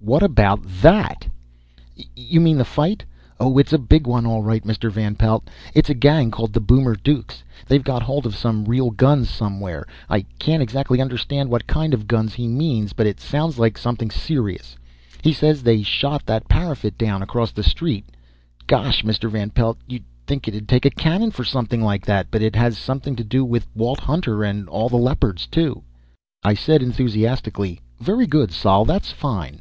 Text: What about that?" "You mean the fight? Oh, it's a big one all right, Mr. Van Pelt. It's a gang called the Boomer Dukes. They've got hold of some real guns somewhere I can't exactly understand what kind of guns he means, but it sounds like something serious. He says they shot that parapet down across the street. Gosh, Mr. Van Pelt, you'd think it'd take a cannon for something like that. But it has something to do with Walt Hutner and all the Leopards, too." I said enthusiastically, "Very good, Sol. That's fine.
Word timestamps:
What 0.00 0.24
about 0.24 0.60
that?" 0.82 1.24
"You 2.16 2.40
mean 2.40 2.58
the 2.58 2.64
fight? 2.64 3.04
Oh, 3.38 3.58
it's 3.58 3.72
a 3.72 3.78
big 3.78 4.08
one 4.08 4.26
all 4.26 4.42
right, 4.42 4.64
Mr. 4.64 4.90
Van 4.90 5.14
Pelt. 5.14 5.48
It's 5.72 5.88
a 5.88 5.94
gang 5.94 6.32
called 6.32 6.52
the 6.52 6.60
Boomer 6.60 6.96
Dukes. 6.96 7.44
They've 7.68 7.84
got 7.84 8.02
hold 8.02 8.26
of 8.26 8.34
some 8.34 8.64
real 8.64 8.90
guns 8.90 9.30
somewhere 9.30 9.86
I 10.10 10.22
can't 10.40 10.64
exactly 10.64 11.00
understand 11.00 11.48
what 11.48 11.68
kind 11.68 11.94
of 11.94 12.08
guns 12.08 12.34
he 12.34 12.48
means, 12.48 12.92
but 12.92 13.06
it 13.06 13.20
sounds 13.20 13.56
like 13.56 13.78
something 13.78 14.10
serious. 14.10 14.76
He 15.22 15.32
says 15.32 15.62
they 15.62 15.84
shot 15.84 16.26
that 16.26 16.48
parapet 16.48 16.98
down 16.98 17.22
across 17.22 17.52
the 17.52 17.62
street. 17.62 18.04
Gosh, 18.66 19.04
Mr. 19.04 19.30
Van 19.30 19.50
Pelt, 19.50 19.78
you'd 19.86 20.02
think 20.26 20.48
it'd 20.48 20.68
take 20.68 20.84
a 20.84 20.90
cannon 20.90 21.30
for 21.30 21.44
something 21.44 21.80
like 21.80 22.04
that. 22.04 22.32
But 22.32 22.42
it 22.42 22.56
has 22.56 22.76
something 22.76 23.14
to 23.14 23.22
do 23.22 23.44
with 23.44 23.68
Walt 23.76 24.00
Hutner 24.00 24.42
and 24.44 24.68
all 24.68 24.88
the 24.88 24.96
Leopards, 24.96 25.46
too." 25.46 25.84
I 26.42 26.54
said 26.54 26.82
enthusiastically, 26.82 27.80
"Very 28.00 28.26
good, 28.26 28.50
Sol. 28.50 28.84
That's 28.84 29.12
fine. 29.12 29.52